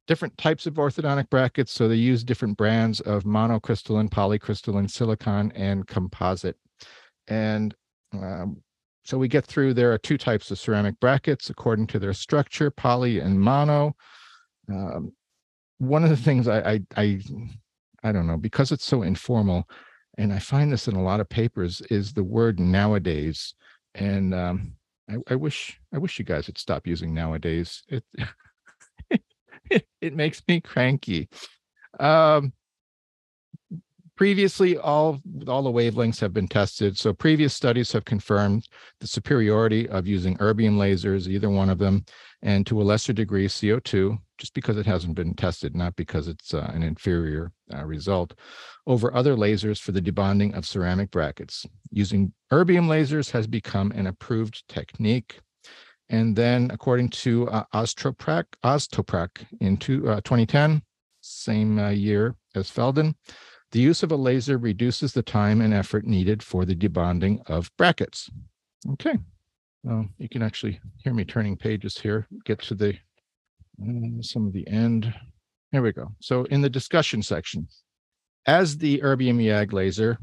different 0.07 0.37
types 0.39 0.67
of 0.67 0.75
orthodontic 0.75 1.31
brackets. 1.31 1.73
So 1.73 1.89
they 1.89 1.97
use 1.97 2.25
different 2.25 2.57
brands 2.57 3.01
of 3.01 3.25
monocrystalline, 3.25 4.11
polycrystalline, 4.11 4.91
silicon, 4.91 5.53
and 5.53 5.87
composite. 5.87 6.57
And 7.29 7.75
um, 8.13 8.63
so 9.05 9.19
we 9.19 9.29
get 9.29 9.45
through, 9.45 9.75
there 9.75 9.93
are 9.93 9.99
two 9.99 10.19
types 10.19 10.51
of 10.51 10.59
ceramic 10.59 10.99
brackets 11.01 11.51
according 11.51 11.87
to 11.89 11.99
their 11.99 12.13
structure, 12.13 12.71
poly 12.71 13.21
and 13.21 13.41
mono. 13.41 13.95
Um, 14.69 15.13
one 15.79 16.05
of 16.05 16.11
the 16.11 16.17
things 16.17 16.49
I, 16.49 16.73
I, 16.73 16.81
I 16.97 17.21
I 18.03 18.13
don't 18.13 18.27
know, 18.27 18.37
because 18.37 18.71
it's 18.71 18.85
so 18.85 19.03
informal, 19.03 19.69
and 20.17 20.33
I 20.33 20.39
find 20.39 20.73
this 20.73 20.87
in 20.87 20.95
a 20.95 21.03
lot 21.03 21.21
of 21.21 21.29
papers, 21.29 21.83
is 21.91 22.13
the 22.13 22.23
word 22.23 22.61
nowadays. 22.61 23.55
And 23.95 24.33
um, 24.33 24.75
I, 25.11 25.17
I 25.29 25.35
wish 25.35 25.81
I 25.93 25.99
wish 25.99 26.19
you 26.19 26.25
guys 26.25 26.47
would 26.47 26.59
stop 26.59 26.87
using 26.87 27.13
nowadays. 27.13 27.83
It 27.89 28.05
it, 29.71 29.87
it 30.01 30.15
makes 30.15 30.43
me 30.47 30.61
cranky. 30.61 31.29
Um, 31.99 32.53
previously 34.17 34.79
all 34.79 35.21
all 35.47 35.63
the 35.63 35.71
wavelengths 35.71 36.21
have 36.21 36.33
been 36.33 36.49
tested. 36.49 36.99
So 36.99 37.13
previous 37.13 37.55
studies 37.55 37.93
have 37.93 38.05
confirmed 38.05 38.67
the 39.01 39.07
superiority 39.07 39.89
of 39.89 40.07
using 40.07 40.37
erbium 40.39 40.77
lasers 40.77 41.29
either 41.29 41.51
one 41.51 41.71
of 41.71 41.79
them 41.79 42.05
and 42.43 42.67
to 42.67 42.81
a 42.81 42.85
lesser 42.85 43.13
degree 43.13 43.47
co2 43.47 44.19
just 44.39 44.55
because 44.55 44.77
it 44.77 44.87
hasn't 44.87 45.15
been 45.15 45.35
tested 45.35 45.75
not 45.75 45.97
because 45.97 46.29
it's 46.29 46.53
uh, 46.55 46.71
an 46.75 46.83
inferior 46.83 47.53
uh, 47.75 47.85
result 47.85 48.35
over 48.87 49.15
other 49.15 49.37
lasers 49.37 49.81
for 49.81 49.93
the 49.93 50.03
debonding 50.03 50.57
of 50.57 50.67
ceramic 50.67 51.11
brackets. 51.11 51.67
Using 51.91 52.33
erbium 52.53 52.87
lasers 52.87 53.31
has 53.31 53.47
become 53.47 53.93
an 53.93 54.07
approved 54.07 54.67
technique. 54.69 55.41
And 56.09 56.37
then 56.37 56.71
according 56.73 57.09
to 57.09 57.49
uh, 57.49 57.65
Oztoprak 57.75 59.27
in 59.61 59.77
two, 59.77 60.09
uh, 60.09 60.21
2010 60.21 60.83
same 61.23 61.79
uh, 61.79 61.91
year 61.91 62.37
as 62.55 62.71
Feldon 62.71 63.15
the 63.77 63.83
use 63.83 64.03
of 64.03 64.11
a 64.11 64.17
laser 64.17 64.57
reduces 64.57 65.13
the 65.13 65.23
time 65.23 65.61
and 65.61 65.75
effort 65.75 66.07
needed 66.07 66.43
for 66.43 66.65
the 66.65 66.75
debonding 66.75 67.43
of 67.51 67.71
brackets. 67.77 68.31
Okay, 68.93 69.19
you 70.17 70.31
can 70.31 70.41
actually 70.41 70.81
hear 71.05 71.13
me 71.13 71.27
turning 71.27 71.59
pages 71.59 71.99
here, 71.99 72.27
get 72.47 72.59
to 72.63 72.75
the 72.75 72.95
uh, 73.83 74.23
some 74.23 74.47
of 74.47 74.55
the 74.55 74.67
end. 74.67 75.13
Here 75.73 75.83
we 75.83 75.93
go. 75.93 76.11
So 76.21 76.45
in 76.45 76.63
the 76.63 76.71
discussion 76.71 77.23
section, 77.23 77.69
as 78.47 78.79
the 78.79 78.99
erbium 79.01 79.45
YAG 79.45 79.75
laser 79.75 80.17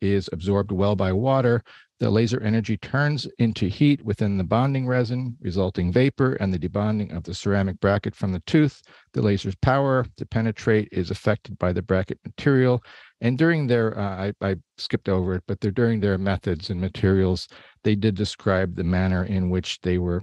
is 0.00 0.28
absorbed 0.32 0.72
well 0.72 0.96
by 0.96 1.12
water, 1.12 1.62
the 2.00 2.10
laser 2.10 2.40
energy 2.40 2.78
turns 2.78 3.28
into 3.38 3.68
heat 3.68 4.02
within 4.02 4.38
the 4.38 4.44
bonding 4.44 4.86
resin, 4.86 5.36
resulting 5.42 5.92
vapor 5.92 6.32
and 6.34 6.52
the 6.52 6.58
debonding 6.58 7.14
of 7.14 7.24
the 7.24 7.34
ceramic 7.34 7.78
bracket 7.78 8.16
from 8.16 8.32
the 8.32 8.40
tooth. 8.40 8.80
The 9.12 9.20
laser's 9.20 9.54
power 9.56 10.06
to 10.16 10.26
penetrate 10.26 10.88
is 10.92 11.10
affected 11.10 11.58
by 11.58 11.74
the 11.74 11.82
bracket 11.82 12.18
material. 12.24 12.82
And 13.20 13.36
during 13.36 13.66
their, 13.66 13.98
uh, 13.98 14.32
I, 14.40 14.48
I 14.50 14.56
skipped 14.78 15.10
over 15.10 15.34
it, 15.34 15.44
but 15.46 15.60
they're 15.60 15.70
during 15.70 16.00
their 16.00 16.16
methods 16.16 16.70
and 16.70 16.80
materials, 16.80 17.48
they 17.84 17.94
did 17.94 18.14
describe 18.14 18.76
the 18.76 18.84
manner 18.84 19.24
in 19.24 19.50
which 19.50 19.78
they 19.82 19.98
were 19.98 20.22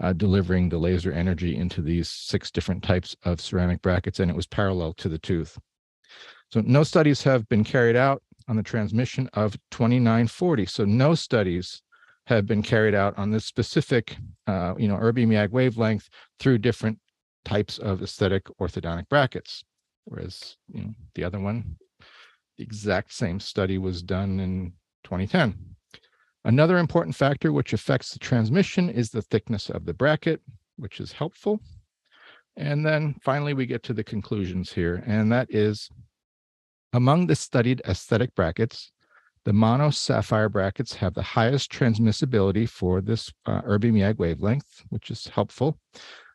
uh, 0.00 0.14
delivering 0.14 0.70
the 0.70 0.78
laser 0.78 1.12
energy 1.12 1.56
into 1.56 1.82
these 1.82 2.08
six 2.08 2.50
different 2.50 2.82
types 2.82 3.14
of 3.24 3.40
ceramic 3.40 3.82
brackets, 3.82 4.18
and 4.18 4.30
it 4.30 4.36
was 4.36 4.46
parallel 4.46 4.94
to 4.94 5.10
the 5.10 5.18
tooth. 5.18 5.58
So 6.50 6.62
no 6.64 6.84
studies 6.84 7.22
have 7.24 7.46
been 7.50 7.64
carried 7.64 7.96
out 7.96 8.22
on 8.48 8.56
the 8.56 8.62
transmission 8.62 9.28
of 9.34 9.58
2940. 9.70 10.66
So 10.66 10.84
no 10.84 11.14
studies 11.14 11.82
have 12.26 12.46
been 12.46 12.62
carried 12.62 12.94
out 12.94 13.16
on 13.16 13.30
this 13.30 13.44
specific, 13.44 14.16
uh, 14.46 14.74
you 14.76 14.88
know, 14.88 14.96
erbium 14.96 15.28
YAG 15.28 15.50
wavelength 15.50 16.08
through 16.38 16.58
different 16.58 16.98
types 17.44 17.78
of 17.78 18.02
aesthetic 18.02 18.44
orthodontic 18.60 19.08
brackets. 19.08 19.64
Whereas, 20.04 20.56
you 20.72 20.82
know, 20.82 20.94
the 21.14 21.24
other 21.24 21.40
one, 21.40 21.76
the 22.56 22.64
exact 22.64 23.12
same 23.12 23.40
study 23.40 23.78
was 23.78 24.02
done 24.02 24.40
in 24.40 24.72
2010. 25.04 25.54
Another 26.44 26.78
important 26.78 27.14
factor 27.14 27.52
which 27.52 27.72
affects 27.72 28.12
the 28.12 28.18
transmission 28.18 28.88
is 28.88 29.10
the 29.10 29.22
thickness 29.22 29.70
of 29.70 29.84
the 29.84 29.94
bracket, 29.94 30.40
which 30.76 31.00
is 31.00 31.12
helpful. 31.12 31.60
And 32.56 32.84
then 32.84 33.14
finally, 33.22 33.54
we 33.54 33.66
get 33.66 33.82
to 33.84 33.94
the 33.94 34.04
conclusions 34.04 34.72
here, 34.72 35.02
and 35.06 35.30
that 35.30 35.46
is 35.50 35.88
among 36.92 37.26
the 37.26 37.36
studied 37.36 37.82
aesthetic 37.86 38.34
brackets, 38.34 38.92
the 39.44 39.52
mono 39.52 39.90
sapphire 39.90 40.48
brackets 40.48 40.94
have 40.94 41.14
the 41.14 41.22
highest 41.22 41.70
transmissibility 41.72 42.68
for 42.68 43.00
this 43.00 43.32
uh, 43.46 43.62
erbium 43.62 43.98
YAG 43.98 44.18
wavelength, 44.18 44.84
which 44.90 45.10
is 45.10 45.26
helpful. 45.28 45.78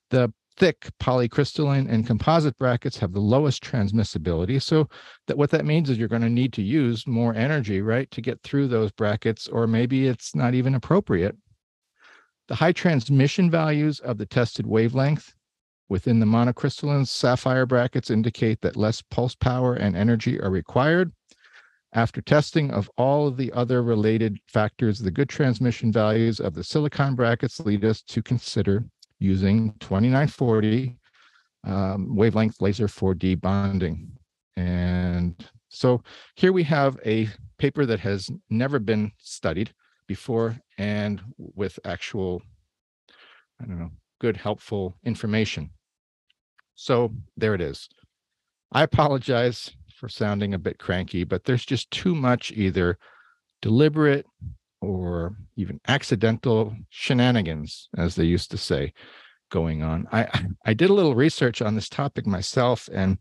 The 0.09 0.33
thick 0.57 0.87
polycrystalline 0.99 1.91
and 1.91 2.05
composite 2.05 2.57
brackets 2.57 2.97
have 2.99 3.13
the 3.13 3.19
lowest 3.19 3.63
transmissibility. 3.63 4.61
So 4.61 4.87
that 5.27 5.37
what 5.37 5.49
that 5.51 5.65
means 5.65 5.89
is 5.89 5.97
you're 5.97 6.07
going 6.07 6.21
to 6.21 6.29
need 6.29 6.53
to 6.53 6.61
use 6.61 7.07
more 7.07 7.33
energy, 7.33 7.81
right, 7.81 8.09
to 8.11 8.21
get 8.21 8.41
through 8.43 8.67
those 8.67 8.91
brackets, 8.91 9.47
or 9.47 9.67
maybe 9.67 10.07
it's 10.07 10.35
not 10.35 10.53
even 10.53 10.75
appropriate. 10.75 11.35
The 12.47 12.55
high 12.55 12.73
transmission 12.73 13.49
values 13.49 13.99
of 13.99 14.17
the 14.17 14.25
tested 14.25 14.67
wavelength 14.67 15.33
within 15.89 16.19
the 16.19 16.25
monocrystalline 16.25 17.07
sapphire 17.07 17.65
brackets 17.65 18.09
indicate 18.09 18.61
that 18.61 18.77
less 18.77 19.01
pulse 19.01 19.35
power 19.35 19.75
and 19.75 19.95
energy 19.95 20.39
are 20.39 20.49
required. 20.49 21.11
After 21.93 22.21
testing 22.21 22.71
of 22.71 22.89
all 22.97 23.27
of 23.27 23.37
the 23.37 23.51
other 23.53 23.83
related 23.83 24.39
factors, 24.47 24.97
the 24.97 25.11
good 25.11 25.29
transmission 25.29 25.91
values 25.91 26.39
of 26.39 26.55
the 26.55 26.63
silicon 26.63 27.15
brackets 27.15 27.59
lead 27.59 27.85
us 27.85 28.01
to 28.03 28.23
consider 28.23 28.85
using 29.19 29.73
2940 29.79 30.97
um, 31.65 32.15
wavelength 32.15 32.59
laser 32.61 32.87
for 32.87 33.13
bonding. 33.13 34.11
And 34.57 35.35
so 35.69 36.03
here 36.35 36.51
we 36.51 36.63
have 36.63 36.97
a 37.05 37.29
paper 37.57 37.85
that 37.85 37.99
has 37.99 38.29
never 38.49 38.79
been 38.79 39.11
studied 39.17 39.73
before 40.07 40.57
and 40.77 41.21
with 41.37 41.79
actual, 41.85 42.41
I 43.61 43.65
don't 43.65 43.79
know, 43.79 43.91
good, 44.23 44.37
helpful 44.37 44.95
information. 45.03 45.69
So 46.75 47.13
there 47.35 47.53
it 47.53 47.59
is. 47.59 47.89
I 48.71 48.83
apologize 48.83 49.71
for 49.93 50.07
sounding 50.07 50.53
a 50.53 50.57
bit 50.57 50.79
cranky, 50.79 51.25
but 51.25 51.43
there's 51.43 51.65
just 51.65 51.91
too 51.91 52.15
much 52.15 52.49
either 52.55 52.97
deliberate 53.61 54.25
or 54.79 55.35
even 55.57 55.81
accidental 55.89 56.73
shenanigans, 56.89 57.89
as 57.97 58.15
they 58.15 58.23
used 58.23 58.49
to 58.51 58.57
say, 58.57 58.93
going 59.51 59.83
on. 59.83 60.07
I 60.13 60.29
I 60.65 60.73
did 60.73 60.89
a 60.89 60.93
little 60.93 61.15
research 61.15 61.61
on 61.61 61.75
this 61.75 61.89
topic 61.89 62.25
myself, 62.25 62.87
and 62.93 63.17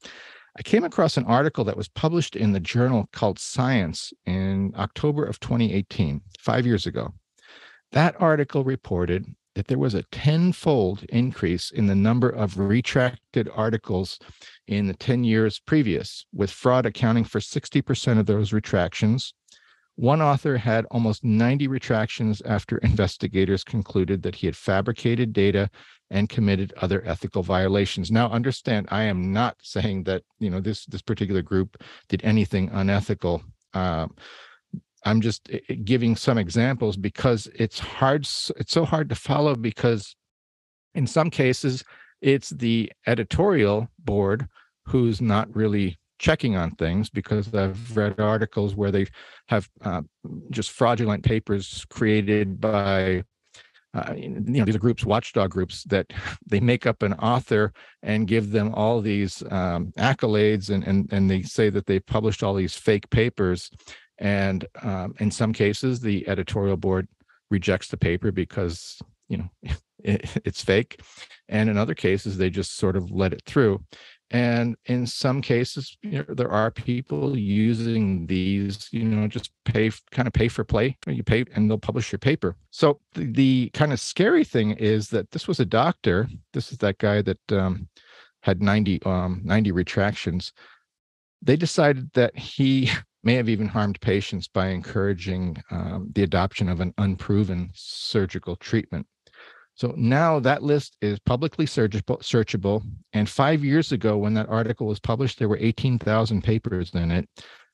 I 0.57 0.63
came 0.63 0.85
across 0.85 1.17
an 1.17 1.25
article 1.25 1.65
that 1.65 1.77
was 1.77 1.89
published 1.89 2.37
in 2.37 2.53
the 2.53 2.61
journal 2.61 3.09
called 3.13 3.41
Science 3.41 4.13
in 4.25 4.73
October 4.77 5.25
of 5.25 5.41
2018, 5.41 6.21
five 6.39 6.65
years 6.65 6.87
ago. 6.87 7.13
That 7.91 8.15
article 8.21 8.63
reported 8.63 9.27
that 9.55 9.67
there 9.67 9.79
was 9.79 9.95
a 9.95 10.05
tenfold 10.05 11.05
increase 11.09 11.71
in 11.71 11.87
the 11.87 11.95
number 11.95 12.29
of 12.29 12.59
retracted 12.59 13.49
articles 13.55 14.19
in 14.67 14.87
the 14.87 14.95
10 14.95 15.25
years 15.25 15.61
previous, 15.61 16.25
with 16.33 16.51
fraud 16.51 16.87
accounting 16.87 17.25
for 17.25 17.41
60% 17.41 18.19
of 18.19 18.27
those 18.27 18.53
retractions. 18.53 19.35
One 19.97 20.23
author 20.23 20.57
had 20.57 20.87
almost 20.91 21.23
90 21.23 21.69
retractions 21.69 22.41
after 22.43 22.79
investigators 22.83 23.63
concluded 23.65 24.23
that 24.23 24.37
he 24.37 24.47
had 24.47 24.57
fabricated 24.57 25.33
data 25.33 25.71
and 26.11 26.29
committed 26.29 26.73
other 26.77 27.03
ethical 27.07 27.43
violations. 27.43 28.11
Now, 28.11 28.31
understand, 28.31 28.87
I 28.91 29.05
am 29.05 29.33
not 29.33 29.57
saying 29.63 30.05
that 30.05 30.23
you 30.39 30.51
know 30.51 30.61
this 30.61 30.85
this 30.87 31.03
particular 31.03 31.43
group 31.43 31.83
did 32.09 32.23
anything 32.23 32.69
unethical. 32.71 33.43
Um, 33.73 34.15
I'm 35.05 35.21
just 35.21 35.49
eh, 35.51 35.59
eh, 35.69 35.75
giving 35.85 36.17
some 36.17 36.39
examples 36.39 36.97
because 36.97 37.49
it's 37.55 37.79
hard. 37.79 38.23
It's 38.23 38.73
so 38.73 38.85
hard 38.85 39.09
to 39.09 39.15
follow 39.15 39.55
because 39.55 40.15
in 40.95 41.07
some 41.07 41.31
cases 41.31 41.85
it's 42.21 42.51
the 42.51 42.93
editorial 43.07 43.89
board 43.99 44.47
who's 44.87 45.21
not 45.21 45.55
really 45.55 45.99
checking 46.19 46.57
on 46.57 46.71
things 46.73 47.11
because 47.11 47.53
I've 47.53 47.97
read 47.97 48.21
articles 48.21 48.77
where 48.77 48.93
they 48.93 49.07
have 49.49 49.69
uh, 49.83 50.03
just 50.51 50.71
fraudulent 50.71 51.25
papers 51.25 51.85
created 51.91 52.61
by 52.61 53.25
uh, 53.95 54.15
you 54.17 54.29
know 54.31 54.65
these 54.65 54.77
are 54.77 54.79
groups 54.79 55.05
watchdog 55.05 55.51
groups 55.51 55.83
that 55.85 56.07
they 56.47 56.61
make 56.61 56.87
up 56.87 57.03
an 57.03 57.13
author 57.15 57.73
and 58.03 58.29
give 58.29 58.53
them 58.53 58.73
all 58.75 59.01
these 59.01 59.43
um, 59.51 59.93
accolades 59.99 60.71
and, 60.71 60.85
and 60.85 61.13
and 61.13 61.29
they 61.29 61.43
say 61.43 61.69
that 61.69 61.87
they 61.87 61.99
published 61.99 62.43
all 62.43 62.55
these 62.55 62.77
fake 62.77 63.11
papers 63.11 63.71
and 64.19 64.67
um, 64.83 65.15
in 65.19 65.31
some 65.31 65.53
cases 65.53 66.01
the 66.01 66.27
editorial 66.29 66.77
board 66.77 67.09
rejects 67.51 67.89
the 67.89 67.97
paper 67.97 68.33
because 68.33 69.01
you 69.29 69.37
know 69.37 69.51
it, 70.03 70.29
it's 70.45 70.63
fake. 70.63 71.01
And 71.49 71.69
in 71.69 71.77
other 71.77 71.95
cases 71.95 72.37
they 72.37 72.51
just 72.51 72.77
sort 72.77 72.97
of 72.97 73.11
let 73.11 73.33
it 73.33 73.43
through. 73.47 73.85
And 74.31 74.77
in 74.87 75.07
some 75.07 75.43
cases 75.43 75.99
you 76.03 76.25
know, 76.27 76.35
there 76.35 76.51
are 76.51 76.71
people 76.71 77.37
using 77.37 78.27
these 78.27 78.89
you 78.91 79.05
know 79.05 79.29
just 79.29 79.51
pay 79.65 79.91
kind 80.11 80.27
of 80.27 80.33
pay 80.33 80.49
for 80.49 80.65
play. 80.65 80.97
You 81.07 81.23
pay 81.23 81.45
and 81.55 81.71
they'll 81.71 81.79
publish 81.79 82.11
your 82.11 82.19
paper. 82.19 82.57
So 82.71 83.01
the, 83.15 83.27
the 83.27 83.71
kind 83.75 83.93
of 83.93 84.01
scary 84.01 84.45
thing 84.45 84.73
is 84.73 85.09
that 85.09 85.31
this 85.31 85.47
was 85.47 85.61
a 85.61 85.67
doctor. 85.67 86.29
This 86.53 86.73
is 86.73 86.79
that 86.79 86.99
guy 86.99 87.23
that 87.23 87.53
um, 87.53 87.89
had 88.41 88.63
90 88.63 89.03
um, 89.05 89.43
90 89.45 89.73
retractions. 89.73 90.53
They 91.43 91.57
decided 91.57 92.11
that 92.15 92.37
he 92.37 92.91
may 93.23 93.35
have 93.35 93.49
even 93.49 93.69
harmed 93.69 94.01
patients 94.01 94.49
by 94.49 94.69
encouraging 94.69 95.57
um, 95.71 96.11
the 96.15 96.23
adoption 96.23 96.69
of 96.69 96.81
an 96.81 96.93
unproven 96.99 97.71
surgical 97.75 98.57
treatment 98.57 99.07
so 99.75 99.95
now 99.97 100.39
that 100.41 100.63
list 100.63 100.97
is 101.01 101.19
publicly 101.19 101.67
searchable, 101.67 102.21
searchable. 102.21 102.83
And 103.13 103.29
five 103.29 103.65
years 103.65 103.93
ago, 103.93 104.19
when 104.19 104.35
that 104.35 104.49
article 104.49 104.87
was 104.87 105.01
published, 105.01 105.39
there 105.39 105.49
were 105.49 105.59
18,000 105.59 106.43
papers 106.43 106.93
in 106.95 107.11
it. 107.11 107.29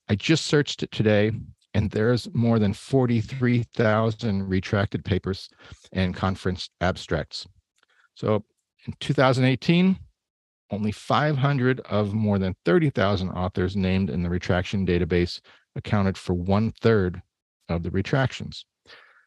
I 0.09 0.15
just 0.15 0.47
searched 0.47 0.83
it 0.83 0.93
today, 0.93 1.33
and 1.75 1.91
there's 1.91 2.33
more 2.33 2.59
than 2.59 2.73
43,000 2.73 4.49
retracted 4.49 5.05
papers 5.05 5.49
and 5.93 6.15
conference 6.15 6.71
abstracts. 6.81 7.47
So 8.15 8.45
in 8.87 8.95
2018, 9.01 9.99
only 10.71 10.93
500 10.93 11.81
of 11.81 12.15
more 12.15 12.39
than 12.39 12.55
30,000 12.65 13.31
authors 13.31 13.77
named 13.77 14.11
in 14.11 14.23
the 14.23 14.31
retraction 14.31 14.87
database 14.87 15.41
accounted 15.77 16.19
for 16.19 16.35
one 16.35 16.73
third 16.81 17.23
of 17.69 17.83
the 17.83 17.91
retractions. 17.91 18.65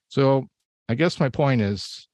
So 0.10 0.48
I 0.90 0.96
guess 0.96 1.20
my 1.20 1.30
point 1.30 1.62
is 1.62 2.08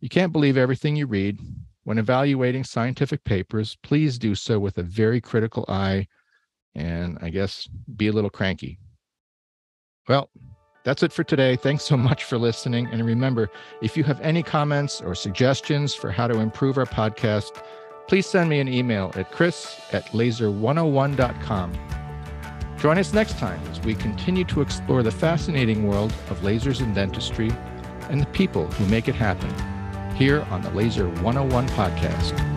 you 0.00 0.08
can't 0.08 0.32
believe 0.32 0.56
everything 0.56 0.96
you 0.96 1.06
read. 1.06 1.38
When 1.84 1.98
evaluating 1.98 2.64
scientific 2.64 3.22
papers, 3.24 3.76
please 3.82 4.18
do 4.18 4.34
so 4.34 4.58
with 4.58 4.78
a 4.78 4.82
very 4.82 5.20
critical 5.20 5.64
eye 5.68 6.08
and 6.74 7.16
I 7.22 7.30
guess 7.30 7.68
be 7.96 8.08
a 8.08 8.12
little 8.12 8.30
cranky. 8.30 8.78
Well, 10.08 10.28
that's 10.84 11.02
it 11.02 11.12
for 11.12 11.24
today. 11.24 11.56
Thanks 11.56 11.84
so 11.84 11.96
much 11.96 12.24
for 12.24 12.38
listening. 12.38 12.86
And 12.88 13.04
remember, 13.04 13.50
if 13.82 13.96
you 13.96 14.04
have 14.04 14.20
any 14.20 14.42
comments 14.42 15.00
or 15.00 15.14
suggestions 15.14 15.94
for 15.94 16.10
how 16.10 16.28
to 16.28 16.38
improve 16.38 16.78
our 16.78 16.86
podcast, 16.86 17.62
please 18.06 18.26
send 18.26 18.48
me 18.48 18.60
an 18.60 18.68
email 18.68 19.12
at 19.16 19.30
chris 19.30 19.80
at 19.92 20.06
laser101.com. 20.06 21.72
Join 22.78 22.98
us 22.98 23.12
next 23.12 23.38
time 23.38 23.60
as 23.70 23.80
we 23.80 23.94
continue 23.94 24.44
to 24.44 24.60
explore 24.60 25.02
the 25.02 25.10
fascinating 25.10 25.86
world 25.88 26.12
of 26.30 26.38
lasers 26.40 26.80
and 26.80 26.94
dentistry 26.94 27.50
and 28.10 28.20
the 28.20 28.26
people 28.26 28.66
who 28.72 28.86
make 28.86 29.08
it 29.08 29.14
happen 29.14 29.50
here 30.14 30.42
on 30.50 30.62
the 30.62 30.70
Laser 30.70 31.08
101 31.08 31.68
podcast. 31.68 32.55